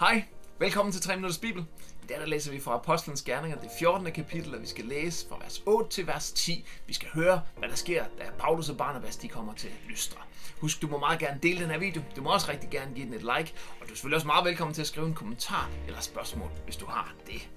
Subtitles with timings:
[0.00, 0.24] Hej,
[0.58, 1.64] velkommen til 3 Minutters Bibel.
[2.02, 4.12] I dag der læser vi fra Apostlenes Gerninger, det 14.
[4.12, 6.66] kapitel, og vi skal læse fra vers 8 til vers 10.
[6.86, 10.26] Vi skal høre, hvad der sker, da Paulus og Barnabas de kommer til Lystra.
[10.60, 12.02] Husk, du må meget gerne dele den her video.
[12.16, 14.44] Du må også rigtig gerne give den et like, og du er selvfølgelig også meget
[14.44, 17.48] velkommen til at skrive en kommentar eller spørgsmål, hvis du har det.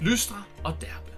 [0.00, 1.12] Lystra og Derbe.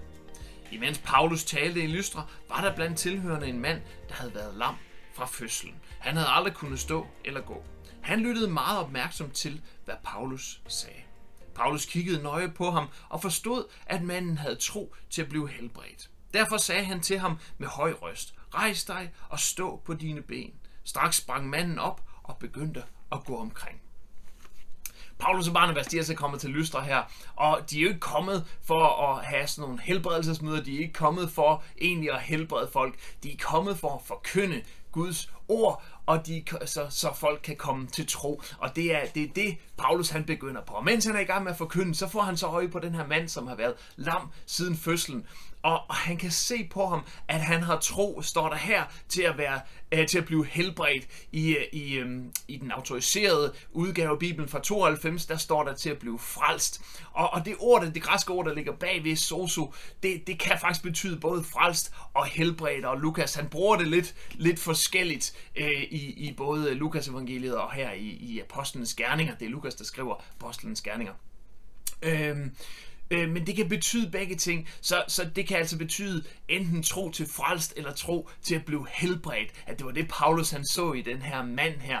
[0.71, 4.75] Imens Paulus talte i Lystra, var der blandt tilhørende en mand, der havde været lam
[5.17, 5.75] fra fødslen.
[5.99, 7.63] Han havde aldrig kunnet stå eller gå.
[8.01, 11.01] Han lyttede meget opmærksomt til, hvad Paulus sagde.
[11.55, 16.09] Paulus kiggede nøje på ham og forstod, at manden havde tro til at blive helbredt.
[16.33, 20.53] Derfor sagde han til ham med høj røst, rejs dig og stå på dine ben.
[20.83, 23.81] Straks sprang manden op og begyndte at gå omkring.
[25.19, 27.03] Paulus og Barnabas, de er så kommet til Lystra her,
[27.35, 30.93] og de er jo ikke kommet for at have sådan nogle helbredelsesmøder, de er ikke
[30.93, 35.77] kommet for egentlig at helbrede folk, de er kommet for at forkynde Guds ord,
[36.07, 38.41] og de, så, så folk kan komme til tro.
[38.57, 40.73] Og det er, det er det, Paulus han begynder på.
[40.73, 42.79] Og mens han er i gang med at forkynde, så får han så øje på
[42.79, 45.25] den her mand, som har været lam siden fødslen.
[45.63, 49.21] Og, og han kan se på ham, at han har tro, står der her, til
[49.21, 51.07] at være øh, til at blive helbredt.
[51.31, 55.73] I, øh, i, øh, I den autoriserede udgave af Bibelen fra 92, der står der
[55.73, 56.81] til at blive frelst.
[57.13, 60.83] Og, og det ord, det græske ord, der ligger bagved soso, det, det kan faktisk
[60.83, 62.85] betyde både frelst og helbredt.
[62.85, 67.57] Og Lukas, han bruger det lidt, lidt forskelligt øh, i, i i både Lukas evangeliet
[67.57, 69.35] og her i, i Apostlenes Gerninger.
[69.35, 71.13] Det er Lukas, der skriver Apostlenes Gerninger.
[72.01, 72.51] Øhm,
[73.11, 77.11] øh, men det kan betyde begge ting, så, så det kan altså betyde enten tro
[77.11, 79.51] til frelst eller tro til at blive helbredt.
[79.65, 81.99] At det var det, Paulus han så i den her mand her.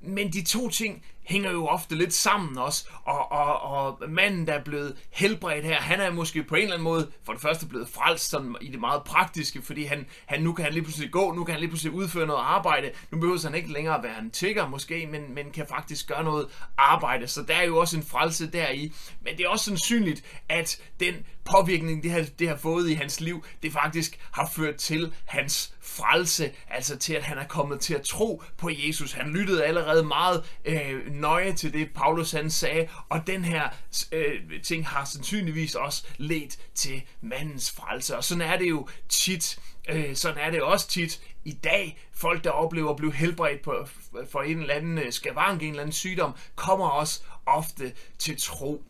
[0.00, 4.52] Men de to ting hænger jo ofte lidt sammen også, og, og, og manden, der
[4.52, 7.66] er blevet helbredt her, han er måske på en eller anden måde for det første
[7.66, 11.10] blevet frelst sådan i det meget praktiske, fordi han, han nu kan han lige pludselig
[11.10, 14.02] gå, nu kan han lige pludselig udføre noget arbejde, nu behøver han ikke længere at
[14.02, 16.46] være en tigger måske, men, men kan faktisk gøre noget
[16.78, 18.92] arbejde, så der er jo også en frelse deri,
[19.24, 23.20] men det er også sandsynligt, at den påvirkning, det har, det har fået i hans
[23.20, 27.94] liv, det faktisk har ført til hans frelse, altså til at han er kommet til
[27.94, 29.12] at tro på Jesus.
[29.12, 33.68] Han lyttede allerede meget øh, nøje til det, Paulus han sagde, og den her
[34.12, 38.16] øh, ting har sandsynligvis også ledt til mandens frelse.
[38.16, 42.08] Og sådan er det jo tit, øh, sådan er det også tit i dag.
[42.12, 43.86] Folk, der oplever at blive helbredt på,
[44.30, 48.84] for en eller anden øh, skavank, en eller anden sygdom, kommer også ofte til tro.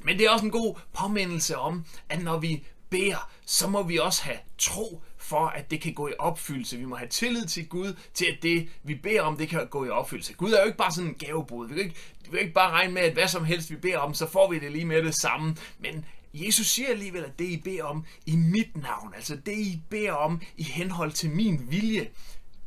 [0.00, 3.98] Men det er også en god påmindelse om, at når vi beder, så må vi
[3.98, 6.76] også have tro for, at det kan gå i opfyldelse.
[6.76, 9.84] Vi må have tillid til Gud, til at det, vi beder om, det kan gå
[9.84, 10.34] i opfyldelse.
[10.34, 11.68] Gud er jo ikke bare sådan en gavebod.
[11.68, 13.98] Vi kan ikke, vi kan ikke bare regne med, at hvad som helst vi beder
[13.98, 15.56] om, så får vi det lige med det samme.
[15.78, 19.82] Men Jesus siger alligevel, at det I beder om i mit navn, altså det I
[19.90, 22.08] beder om i henhold til min vilje,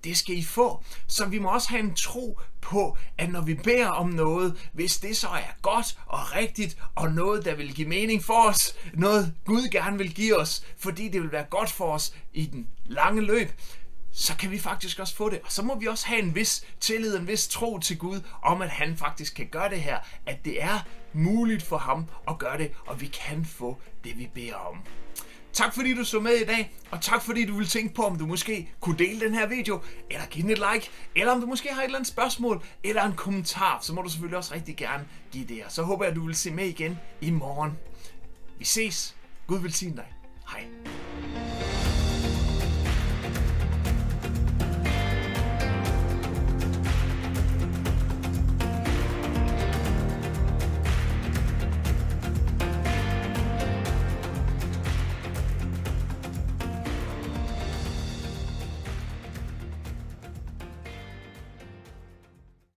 [0.03, 0.83] det skal I få.
[1.07, 4.97] Så vi må også have en tro på, at når vi beder om noget, hvis
[4.97, 9.33] det så er godt og rigtigt, og noget, der vil give mening for os, noget
[9.45, 13.21] Gud gerne vil give os, fordi det vil være godt for os i den lange
[13.21, 13.51] løb,
[14.11, 15.39] så kan vi faktisk også få det.
[15.43, 18.61] Og så må vi også have en vis tillid, en vis tro til Gud, om
[18.61, 20.79] at han faktisk kan gøre det her, at det er
[21.13, 24.77] muligt for ham at gøre det, og vi kan få det, vi beder om.
[25.57, 28.17] Tak fordi du så med i dag, og tak fordi du vil tænke på, om
[28.17, 29.79] du måske kunne dele den her video,
[30.09, 33.03] eller give den et like, eller om du måske har et eller andet spørgsmål, eller
[33.03, 35.69] en kommentar, så må du selvfølgelig også rigtig gerne give det her.
[35.69, 37.71] Så håber jeg, at du vil se med igen i morgen.
[38.57, 39.15] Vi ses.
[39.47, 40.05] Gud vil sige dig.
[40.51, 40.96] Hej.